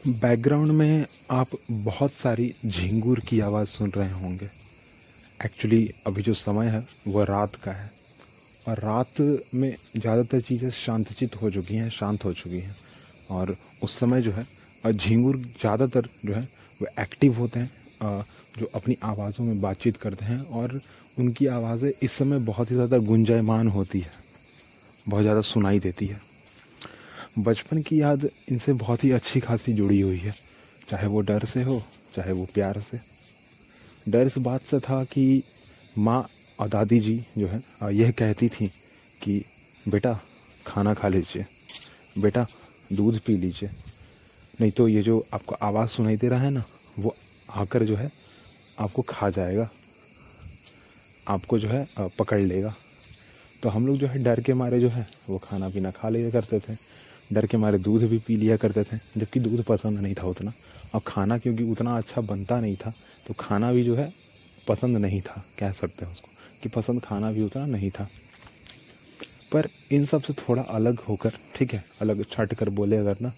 Background 0.00 0.70
में 0.72 1.06
आप 1.30 1.48
बहुत 1.70 2.12
सारी 2.12 2.52
झिंगूर 2.66 3.20
की 3.20 3.40
आवाज़ 3.40 3.68
सुन 3.68 3.90
रहे 3.90 4.10
होंगे। 4.10 4.48
एक्चुअली 5.40 5.90
अभी 6.06 6.22
जो 6.22 6.34
समय 6.34 6.66
है 6.66 6.82
वह 7.06 7.24
रात 7.24 7.54
का 7.54 7.72
है। 7.72 7.90
और 8.66 8.78
रात 8.78 9.20
में 9.54 9.74
ज़्यादातर 9.96 10.40
चीज़ें 10.40 10.70
शांतचित 10.70 11.36
हो 11.42 11.50
चुकी 11.50 11.74
हैं, 11.74 11.88
शांत 11.90 12.24
हो 12.24 12.32
चुकी 12.32 12.58
हैं। 12.58 12.74
और 13.30 13.56
उस 13.82 13.98
समय 13.98 14.22
जो 14.22 14.32
है 14.32 14.92
झिंगूर 14.92 15.36
ज़्यादातर 15.36 16.08
जो 16.24 16.34
है, 16.34 16.42
वो 16.80 16.86
एक्टिव 17.00 17.38
होते 17.38 17.60
हैं 17.60 18.24
जो 18.58 18.70
अपनी 18.74 18.96
आवाज़ों 19.02 19.44
में 19.44 19.60
बातचीत 19.60 19.96
करते 19.96 20.24
हैं। 20.24 20.40
और 20.42 20.80
उनकी 21.18 21.46
आवाज़ें 21.48 21.90
इस 22.02 22.12
समय 22.12 22.38
बहुत 22.40 22.70
ही 22.70 22.74
ज़्यादा 22.74 22.98
गुंजायमान 23.04 23.68
होती 23.68 24.00
है, 24.00 24.12
बहुत 25.06 25.22
ज़्यादा 25.22 25.40
सुनाई 25.42 25.78
देती 25.80 26.06
है। 26.06 26.20
बचपन 27.38 27.82
की 27.82 28.00
याद 28.00 28.30
इनसे 28.48 28.72
बहुत 28.72 29.04
ही 29.04 29.10
अच्छी 29.10 29.40
खासी 29.40 29.72
जुड़ी 29.72 30.00
हुई 30.00 30.18
है। 30.18 30.34
चाहे 30.88 31.06
वो 31.06 31.20
डर 31.20 31.44
से 31.44 31.62
हो, 31.62 31.82
चाहे 32.16 32.32
वो 32.32 32.44
प्यार 32.44 32.80
से। 32.80 33.00
डर 34.08 34.26
इस 34.26 34.38
बात 34.38 34.62
से 34.62 34.80
था 34.80 35.04
कि 35.04 35.42
माँ 35.98 36.28
और 36.58 36.68
दादी 36.68 37.00
जी 37.00 37.24
जो 37.38 37.46
है 37.46 37.62
यह 37.96 38.10
कहती 38.10 38.48
थी 38.48 38.68
कि, 39.22 39.44
बेटा, 39.88 40.20
खाना 40.66 40.94
खा 40.94 41.08
लीजिए। 41.08 41.46
बेटा, 42.18 42.46
दूध 42.92 43.20
पी 43.20 43.36
लीजिए। 43.36 43.70
नहीं 44.60 44.70
तो 44.70 44.88
ये 44.88 45.02
जो 45.02 45.26
आपको 45.34 45.54
आवाज़ 45.54 45.90
सुनाई 45.90 46.16
दे 46.16 46.28
रहा 46.28 46.40
है 46.40 46.50
ना, 46.50 46.64
वो 46.98 47.16
आकर 47.50 47.84
जो 47.84 47.96
है, 47.96 48.12
आपको 48.78 49.02
खा 49.02 49.30
जाएगा। 49.30 49.70
आपको 51.28 51.58
जो 51.58 51.68
है 51.68 51.88
पकड़ 51.98 52.40
लेगा। 52.40 52.74
तो 53.62 53.68
हम 53.68 53.86
लोग 53.86 53.96
जो 53.96 54.06
है, 54.06 54.22
डर 54.22 54.40
के 54.40 54.54
मारे 54.54 54.80
जो 54.80 54.88
है, 54.88 55.08
वो 55.28 55.38
खाना 55.38 55.68
पीना 55.68 55.90
खा 55.90 56.08
लिया 56.08 56.30
करते 56.30 56.60
थे। 56.60 56.90
डर 57.32 57.46
के 57.46 57.56
मारे 57.56 57.78
दूध 57.78 58.02
भी 58.02 58.18
पी 58.18 58.36
लिया 58.36 58.56
करते 58.56 58.82
थे, 58.84 58.96
जबकि 59.16 59.40
दूध 59.40 59.62
पसंद 59.64 59.98
नहीं 59.98 60.14
था 60.14 60.26
उतना। 60.26 60.52
और 60.94 61.00
खाना 61.06 61.38
क्योंकि 61.38 61.64
उतना 61.64 61.96
अच्छा 61.96 62.20
बनता 62.20 62.60
नहीं 62.60 62.76
था 62.76 62.92
तो 63.26 63.34
खाना 63.40 63.72
भी 63.72 63.84
जो 63.84 63.94
है 63.96 64.12
पसंद 64.68 64.96
नहीं 64.96 65.20
था, 65.20 65.44
कह 65.58 65.72
सकते 65.72 66.04
हैं 66.04 66.12
उसको, 66.12 66.28
कि 66.62 66.68
पसंद 66.68 67.02
खाना 67.02 67.30
भी 67.32 67.42
उतना 67.42 67.66
नहीं 67.66 67.90
था। 67.90 68.08
पर 69.52 69.68
इन 69.92 70.04
सबसे 70.06 70.32
थोड़ा 70.32 70.62
अलग 70.62 70.98
होकर, 71.00 71.32
ठीक 71.56 71.72
है, 71.74 71.84
अलग 72.00 72.24
छट 72.24 72.54
कर 72.54 72.68
बोले 72.70 72.96
अगर 72.96 73.16
ना 73.22 73.32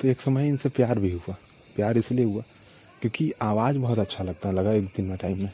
तो 0.00 0.08
एक 0.08 0.20
समय 0.20 0.48
इनसे 0.48 0.68
प्यार 0.68 0.98
भी 0.98 1.10
हुआ। 1.10 1.36
प्यार 1.76 1.98
इसलिए 1.98 2.24
हुआ 2.24 2.42
क्योंकि 3.00 3.32
आवाज़ 3.42 3.78
बहुत 3.78 3.98
अच्छा 3.98 4.24
लगता 4.24 4.50
लगा 4.50 4.72
एक 4.72 4.84
दिन 4.86 5.04
में 5.04 5.16
टाइम 5.18 5.38
में। 5.38 5.50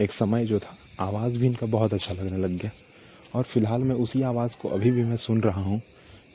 एक 0.00 0.12
समय 0.12 0.44
जो 0.46 0.58
था, 0.58 0.76
आवाज़ 1.00 1.38
भी 1.38 1.46
इनका 1.46 1.66
बहुत 1.66 1.94
अच्छा 1.94 2.14
लगने 2.14 2.38
लग 2.38 2.56
गया। 2.58 2.70
और 3.34 3.42
फ़िलहाल 3.42 3.80
मैं 3.80 3.94
उसी 3.96 4.22
आवाज़ 4.22 4.56
को 4.62 4.68
अभी 4.68 4.90
भी 4.90 5.04
मैं 5.04 5.16
सुन 5.16 5.40
रहा 5.42 5.60
हूँ 5.60 5.80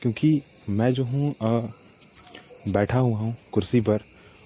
क्योंकि 0.02 0.40
मैं 0.70 0.92
जो 0.94 1.04
हूँ 1.04 1.34
बैठा 2.68 2.98
हुआ 2.98 3.18
हूँ 3.18 3.34
कुर्सी 3.52 3.80
पर 3.80 4.00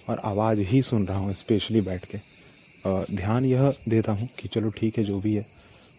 और 0.09 0.19
आवाज़ 0.20 0.61
ही 0.61 0.83
सुन 0.83 1.06
रहा 1.06 1.19
हूँ, 1.19 1.33
स्पेशली 1.34 1.81
बैठ 1.81 2.05
के। 2.06 2.19
ध्यान 3.12 3.44
यह 3.44 3.72
देता 3.89 4.12
हूँ 4.12 4.28
कि 4.39 4.48
चलो 4.48 4.70
ठीक 4.70 4.98
है, 4.98 5.05
जो 5.05 5.20
भी 5.20 5.34
है। 5.34 5.47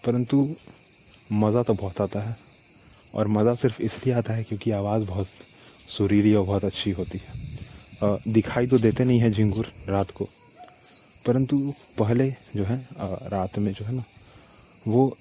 परंतु 0.03 0.47
मज़ा 1.29 1.63
तो 1.63 1.73
बहुत 1.73 2.01
आता 2.01 2.19
है 2.19 2.35
और 3.13 3.27
मज़ा 3.29 3.53
सिर्फ़ 3.55 3.81
इसलिए 3.81 4.15
आता 4.15 4.33
है 4.33 4.43
क्योंकि 4.43 4.71
आवाज़ 4.73 5.03
बहुत 5.05 5.27
सुरीली 5.89 6.33
और 6.35 6.45
बहुत 6.45 6.65
अच्छी 6.65 6.91
होती 6.91 7.17
है। 7.19 7.41
दिखाई 8.27 8.67
तो 8.67 8.77
देते 8.79 9.03
नहीं 9.05 9.19
है 9.19 9.29
झिंगुर 9.31 9.71
रात 9.89 10.11
को, 10.11 10.27
परंतु 11.25 11.57
पहले 11.99 12.29
जो 12.55 12.63
है 12.63 12.77
रात 13.29 13.57
में 13.59 13.71
जो 13.73 13.85
है 13.85 13.93
ना, 13.95 14.03
वो 14.88 15.17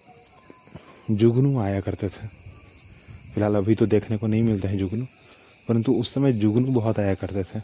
जुगनू 1.10 1.58
आया 1.60 1.80
करते 1.80 2.08
थे। 2.08 2.26
फ़िलहाल 3.34 3.54
अभी 3.54 3.74
तो 3.74 3.86
देखने 3.86 4.16
को 4.16 4.26
नहीं 4.26 4.42
मिलते 4.42 4.68
हैं 4.68 4.78
जुगनू, 4.78 5.04
परंतु 5.68 5.92
उस 5.94 6.12
समय 6.14 6.32
जुगनू 6.32 6.72
बहुत 6.72 6.98
आया 6.98 7.14
करते 7.14 7.42
थे। 7.44 7.60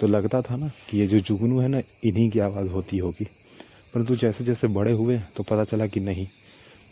तो 0.00 0.06
लगता 0.06 0.40
था 0.42 0.56
ना 0.56 0.70
कि 0.90 0.98
ये 0.98 1.06
जो 1.06 1.20
जुगनू 1.20 1.58
है 1.58 1.68
ना, 1.68 1.80
इन्हीं 2.04 2.30
की 2.30 2.38
आवाज़ 2.38 2.68
होती 2.68 2.98
होगी। 2.98 3.24
परंतु 3.94 4.16
जैसे 4.16 4.44
जैसे 4.44 4.68
बड़े 4.68 4.92
हुए 4.92 5.18
तो 5.36 5.42
पता 5.42 5.64
चला 5.64 5.86
कि 5.86 6.00
नहीं, 6.00 6.26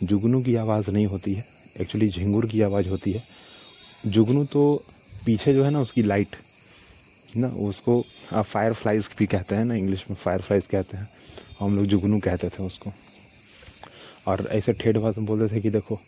जुगनू 0.03 0.41
की 0.43 0.55
आवाज़ 0.55 0.91
नहीं 0.91 1.05
होती 1.05 1.33
है। 1.33 1.45
एक्चुअली 1.81 2.09
झिंगुर 2.09 2.45
की 2.45 2.61
आवाज़ 2.61 2.89
होती 2.89 3.11
है। 3.11 3.23
जुगनू 4.05 4.45
तो 4.45 4.83
पीछे 5.25 5.53
जो 5.53 5.63
है 5.63 5.71
ना, 5.71 5.81
उसकी 5.81 6.03
लाइट 6.03 6.35
ना, 7.37 7.47
उसको 7.47 8.03
फायर 8.33 8.73
फ्लाइज 8.73 9.09
भी 9.19 9.25
कहते 9.25 9.55
हैं 9.55 9.65
ना 9.65 9.75
इंग्लिश 9.75 10.05
में 10.09 10.15
फायर 10.15 10.41
फ्लाइज 10.41 10.67
कहते 10.67 10.97
हैं। 10.97 11.09
हम 11.59 11.75
लोग 11.75 11.85
जुगनू 11.85 12.19
कहते 12.19 12.49
थे 12.49 12.63
उसको। 12.63 12.91
और 14.27 14.47
ऐसे 14.51 14.73
ठेठ 14.73 14.97
बात 14.97 15.17
में 15.17 15.25
बोलते 15.25 15.55
थे 15.55 15.61
कि 15.61 15.69
देखो 15.69 15.99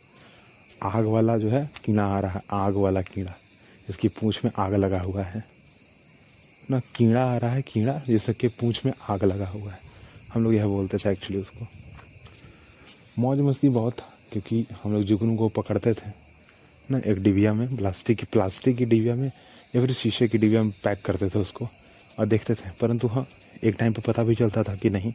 आग 0.85 1.05
वाला 1.05 1.37
जो 1.37 1.49
है 1.49 1.69
कीड़ा 1.85 2.03
आ 2.03 2.19
रहा 2.19 2.31
है, 2.31 2.41
आग 2.51 2.73
वाला 2.73 3.01
कीड़ा। 3.01 3.33
जिसकी 3.87 4.07
पूंछ 4.07 4.45
में 4.45 4.51
आग 4.57 4.73
लगा 4.73 4.99
हुआ 4.99 5.23
है। 5.23 5.43
ना, 6.71 6.79
कीड़ा 6.79 7.25
आ 7.25 7.37
रहा 7.37 7.51
है, 7.51 7.61
कीड़ा 7.61 8.01
जिसके 8.07 8.47
पूंछ 8.47 8.85
में 8.85 8.93
आग 9.09 9.23
लगा 9.23 9.47
हुआ 9.47 9.71
है। 9.71 9.79
हम 10.33 10.43
लोग 10.43 10.53
यह 10.53 10.65
बोलते 10.65 10.97
थे 10.97 11.11
एक्चुअली 11.11 11.41
उसको। 11.41 11.67
मौज 13.19 13.39
मस्ती 13.39 13.69
बहुत 13.69 13.93
था, 13.93 14.13
क्योंकि 14.31 14.65
हम 14.83 14.93
लोग 14.93 15.03
जुगनू 15.03 15.37
को 15.37 15.49
पकड़ते 15.49 15.93
थे। 15.93 16.11
ना, 16.91 16.97
एक 16.97 17.23
डिबिया 17.23 17.53
में, 17.53 17.75
प्लास्टिक 17.75 18.17
की 18.17 18.25
प्लास्टिक 18.25 18.77
की 18.77 18.85
डिबिया 18.85 19.15
में, 19.15 19.31
या 19.75 19.81
फिर 19.81 19.93
शीशे 19.93 20.27
की 20.27 20.37
डिबिया 20.37 20.63
में 20.63 20.71
पैक 20.83 21.01
करते 21.05 21.29
थे 21.29 21.39
उसको 21.39 21.67
और 22.19 22.27
देखते 22.27 22.55
थे। 22.55 22.69
परंतु 22.81 23.07
हाँ 23.07 23.27
एक 23.63 23.75
टाइम 23.79 23.93
पर 23.93 24.01
पता 24.01 24.23
भी 24.23 24.35
चलता 24.35 24.63
था 24.63 24.75
कि 24.75 24.89
नहीं, 24.89 25.13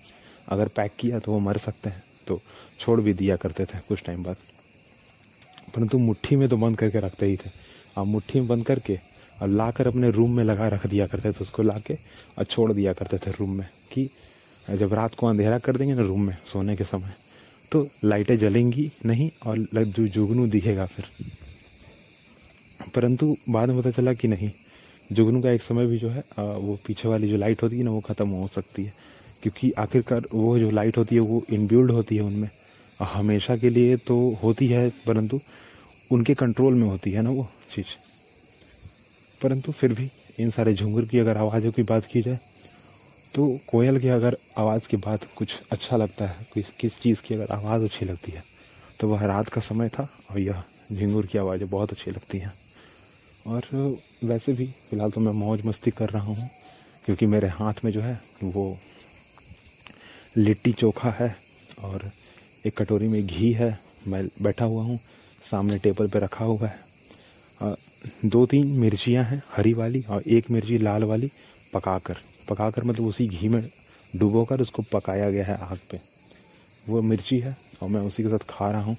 अगर 0.49 0.69
पैक 0.69 0.93
किया 0.99 1.19
तो 1.19 1.33
वो 1.33 1.39
मर 1.39 1.59
सकते 1.59 1.91
हैं। 1.91 2.03
तो 2.27 2.41
छोड़ 2.81 3.01
भी 3.01 3.15
दिया 3.15 3.37
करते 3.37 3.65
थे 3.65 3.79
कुछ 3.89 4.03
टाइम 4.05 4.23
बाद। 4.23 4.37
परंतु 5.77 5.99
मुट्ठी 5.99 6.37
में 6.37 6.49
तो 6.49 6.57
बंद 6.57 6.77
करके 6.79 7.01
रखते 7.01 7.27
ही 7.27 7.37
थे। 7.37 7.51
अब 7.97 8.07
मुट्ठी 8.07 8.41
में 8.41 8.49
बंद 8.49 8.67
करके 8.67 8.99
और 9.43 9.49
ला 9.49 9.71
कर 9.71 9.87
अपने 9.87 10.11
रूम 10.11 10.37
में 10.37 10.45
लगा 10.45 10.69
रख 10.69 10.87
दिया 10.87 11.07
करते 11.07 11.33
थे 11.33 11.41
उसको 11.41 11.63
ला 11.63 11.79
के 11.79 11.95
और 12.39 12.45
छोड़ 12.45 12.73
दिया 12.73 12.93
करते 12.93 13.19
थे 13.19 13.31
रूम 13.31 13.51
में 13.51 13.67
कि 13.93 14.09
जब 14.67 14.95
रात 14.95 15.15
को 15.15 15.27
अंधेरा 15.27 15.59
कर 15.59 15.77
देंगे 15.77 15.95
ना 15.95 16.03
रूम 16.03 16.23
में 16.23 16.37
सोने 16.53 16.77
के 16.77 16.85
समय 16.85 17.13
तो 17.73 17.87
लाइटें 18.05 18.37
जलेंगी 18.39 18.91
नहीं 19.07 19.31
और 19.47 19.59
जो, 19.77 20.07
जुगनू 20.07 20.47
दिखेगा 20.47 20.87
फिर। 20.87 21.05
परंतु 22.95 23.37
बाद 23.49 23.69
में 23.69 23.81
पता 23.81 23.91
चला 23.91 24.13
कि 24.13 24.29
नहीं, 24.29 24.51
जुगनू 25.11 25.41
का 25.43 25.51
एक 25.51 25.63
समय 25.63 25.87
भी 25.87 25.99
जो 25.99 26.09
है 26.09 26.23
वो 26.37 26.79
पीछे 26.87 27.09
वाली 27.09 27.29
जो 27.29 27.37
लाइट 27.37 27.63
होती 27.63 27.79
है 27.79 27.85
ना, 27.85 27.91
वो 27.91 28.01
ख़त्म 28.01 28.29
हो 28.29 28.49
सकती 28.49 28.85
है। 28.85 28.93
क्योंकि 29.43 29.71
आखिरकार 29.79 30.27
वो 30.35 30.59
जो 30.59 30.71
लाइट 30.71 30.97
होती 30.99 31.15
है, 31.15 31.21
वो 31.21 31.45
इनबिल्ड 31.51 31.91
होती 31.91 32.17
है 32.17 32.23
उनमें। 32.23 32.49
हमेशा 33.01 33.57
के 33.57 33.71
लिए 33.71 33.97
तो 33.99 34.19
होती 34.43 34.67
है, 34.69 34.89
परंतु 35.07 35.41
उनके 36.11 36.35
कंट्रोल 36.35 36.75
में 36.75 36.87
होती 36.87 37.11
है 37.11 37.23
ना 37.23 37.31
वो 37.31 37.49
चीज़। 37.75 37.97
परंतु 39.41 39.73
फिर 39.73 39.93
भी 39.93 40.11
इन 40.39 40.51
सारे 40.51 40.73
झुंगर 40.75 41.05
की 41.05 41.19
अगर 41.19 41.37
आवाज़ों 41.39 41.73
की 41.73 41.83
बात 41.83 42.07
की 42.07 42.23
जाए 42.23 42.39
तो 43.35 43.47
कोयल 43.69 43.99
की 44.01 44.09
अगर 44.09 44.37
आवाज़ 44.59 44.89
की 44.89 44.97
बात 44.99 45.25
कुछ 45.37 45.55
अच्छा 45.73 45.97
लगता 45.97 46.27
है, 46.27 46.47
किस 46.55 46.71
किस 46.71 47.01
चीज़ 47.01 47.21
की 47.23 47.35
अगर 47.35 47.53
आवाज़ 47.53 47.85
अच्छी 47.85 48.05
लगती 48.05 48.33
है 48.33 48.43
तो 49.01 49.09
वह 49.09 49.25
रात 49.27 49.49
का 49.49 49.61
समय 49.61 49.89
था 49.89 50.09
और 50.31 50.39
यह 50.39 50.63
झिंगुर 50.93 51.27
की 51.27 51.39
आवाज़ें 51.39 51.69
बहुत 51.71 51.93
अच्छी 51.93 52.11
लगती 52.11 52.39
हैं। 52.39 52.53
और 53.47 53.99
वैसे 54.25 54.53
भी 54.53 54.67
फ़िलहाल 54.91 55.11
तो 55.11 55.21
मैं 55.21 55.33
मौज 55.35 55.65
मस्ती 55.67 55.91
कर 55.91 56.09
रहा 56.09 56.23
हूँ, 56.25 56.49
क्योंकि 57.05 57.27
मेरे 57.27 57.49
हाथ 57.51 57.85
में 57.85 57.91
जो 57.93 58.01
है 58.01 58.21
वो 58.45 58.77
लिट्टी 60.37 60.73
चोखा 60.73 61.11
है 61.11 61.35
और 61.81 62.11
एक 62.65 62.77
कटोरी 62.77 63.09
में 63.09 63.27
घी 63.27 63.53
है, 63.53 63.79
मैं 64.09 64.27
बैठा 64.43 64.65
हुआ 64.65 64.83
हूँ, 64.83 64.99
सामने 65.43 65.79
टेबल 65.79 66.09
पे 66.09 66.19
रखा 66.19 66.45
हुआ 66.45 66.69
है। 66.69 67.75
दो 68.25 68.45
तीन 68.47 68.67
मिर्चियाँ 68.81 69.25
हैं, 69.25 69.43
हरी 69.53 69.73
वाली 69.75 70.03
और 70.11 70.23
एक 70.29 70.51
मिर्ची 70.51 70.79
लाल 70.79 71.05
वाली, 71.05 71.31
पकाकर। 71.75 72.17
पकाकर 72.49 72.85
मतलब 72.85 73.07
उसी 73.07 73.27
घी 73.29 73.49
में 73.49 73.63
डुबो 74.13 74.45
कर 74.45 74.61
उसको 74.61 74.83
पकाया 74.93 75.31
गया 75.31 75.45
है 75.45 75.57
आग 75.63 75.79
पे। 75.91 76.01
वो 76.85 77.03
मिर्ची 77.03 77.39
है 77.39 77.57
और 77.83 77.89
मैं 77.89 78.01
उसी 78.01 78.23
के 78.23 78.29
साथ 78.29 78.49
खा 78.49 78.71
रहा 78.71 78.83
हूँ। 78.83 78.97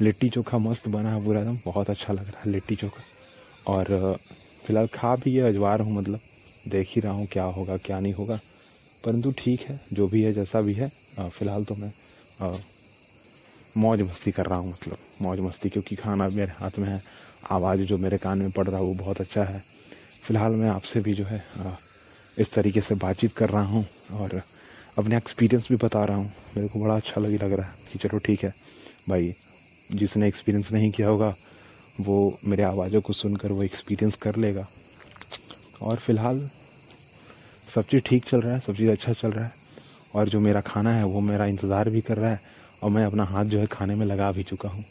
लिट्टी 0.00 0.28
चोखा 0.30 0.58
मस्त 0.58 0.88
बना 0.88 1.14
है 1.14 1.24
पूरा 1.24 1.40
एकदम, 1.40 1.58
बहुत 1.64 1.90
अच्छा 1.90 2.12
लग 2.12 2.26
रहा 2.26 2.42
है 2.44 2.50
लिट्टी 2.52 2.76
चोखा। 2.76 3.02
और 3.66 4.16
फ़िलहाल 4.64 4.86
खा 4.94 5.14
भी 5.16 5.34
है, 5.34 5.42
अजवार 5.42 5.80
हूँ 5.80 5.92
मतलब 5.94 6.20
देख 6.68 6.88
ही 6.90 7.00
रहा 7.00 7.12
हूँ 7.12 7.26
क्या 7.26 7.44
होगा, 7.46 7.76
क्या 7.76 8.00
नहीं 8.00 8.12
होगा। 8.14 8.38
परंतु 9.04 9.32
ठीक 9.38 9.60
है, 9.60 9.80
जो 9.92 10.08
भी 10.08 10.22
है, 10.22 10.32
जैसा 10.32 10.60
भी 10.60 10.74
है 10.74 10.90
फ़िलहाल 11.18 11.64
तो 11.64 11.74
मैं 11.74 11.92
मौज 13.76 14.00
मस्ती 14.00 14.30
कर 14.32 14.46
रहा 14.46 14.58
हूँ 14.58 14.70
मतलब 14.70 14.98
मौज 15.22 15.40
मस्ती 15.40 15.68
क्योंकि 15.68 15.96
खाना 15.96 16.28
मेरे 16.28 16.52
हाथ 16.52 16.78
में 16.78 16.88
है, 16.88 17.02
आवाज़ 17.50 17.80
जो 17.82 17.98
मेरे 17.98 18.18
कान 18.18 18.38
में 18.38 18.50
पड़ 18.50 18.66
रहा 18.66 18.78
है, 18.78 18.84
वो 18.84 18.94
बहुत 18.94 19.20
अच्छा 19.20 19.44
है। 19.44 19.62
फ़िलहाल 20.22 20.52
मैं 20.52 20.68
आपसे 20.70 21.00
भी 21.00 21.14
जो 21.14 21.24
है 21.24 21.44
इस 22.36 22.52
तरीके 22.52 22.80
से 22.80 22.94
बातचीत 22.96 23.32
कर 23.36 23.48
रहा 23.50 23.62
हूँ 23.64 23.84
और 24.12 24.40
अपने 24.98 25.16
एक्सपीरियंस 25.16 25.68
भी 25.70 25.76
बता 25.76 26.04
रहा 26.04 26.16
हूँ। 26.16 26.32
मेरे 26.56 26.68
को 26.68 26.80
बड़ा 26.80 26.96
अच्छा 26.96 27.20
लगी, 27.20 27.36
लग 27.36 27.52
रहा 27.52 27.66
है 27.66 27.74
कि 27.92 27.98
चलो 27.98 28.18
ठीक 28.18 28.44
है, 28.44 28.52
भाई 29.08 29.34
जिसने 29.90 30.28
एक्सपीरियंस 30.28 30.72
नहीं 30.72 30.90
किया 30.90 31.08
होगा, 31.08 31.34
वो 32.00 32.38
मेरे 32.44 32.62
आवाज़ों 32.62 33.00
को 33.00 33.12
सुनकर 33.12 33.52
वो 33.52 33.62
एक्सपीरियंस 33.62 34.16
कर 34.16 34.36
लेगा। 34.36 34.66
और 35.82 35.96
फ़िलहाल 35.96 36.48
सब 37.68 37.86
चीज़ 37.86 38.02
ठीक 38.06 38.24
चल 38.24 38.40
रहा 38.40 38.54
है, 38.54 38.60
सब 38.60 38.76
चीज़ 38.76 38.90
अच्छा 38.90 39.12
चल 39.12 39.30
रहा 39.30 39.44
है 39.44 39.52
और 40.14 40.28
जो 40.28 40.40
मेरा 40.40 40.60
खाना 40.60 40.92
है, 40.92 41.04
वो 41.04 41.20
मेरा 41.20 41.46
इंतज़ार 41.46 41.90
भी 41.90 42.00
कर 42.00 42.18
रहा 42.18 42.30
है। 42.30 42.40
और 42.82 42.90
मैं 42.90 43.04
अपना 43.04 43.24
हाथ 43.24 43.44
जो 43.44 43.58
है 43.58 43.66
खाने 43.66 43.94
में 43.94 44.06
लगा 44.06 44.32
भी 44.32 44.42
चुका 44.42 44.68
हूँ। 44.68 44.84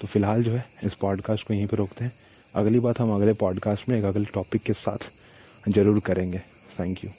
तो 0.00 0.06
फ़िलहाल 0.06 0.42
जो 0.42 0.52
है, 0.52 0.64
इस 0.84 0.94
पॉडकास्ट 0.94 1.46
को 1.46 1.54
यहीं 1.54 1.66
पर 1.66 1.76
रोकते 1.76 2.04
हैं। 2.04 2.12
अगली 2.54 2.80
बात 2.80 3.00
हम 3.00 3.14
अगले 3.14 3.32
पॉडकास्ट 3.32 3.88
में 3.88 3.98
एक 3.98 4.04
अगले 4.04 4.24
टॉपिक 4.24 4.62
के 4.62 4.72
साथ 4.72 5.10
ज़रूर 5.68 6.00
करेंगे। 6.00 6.38
Thank 6.80 7.04
you 7.04 7.10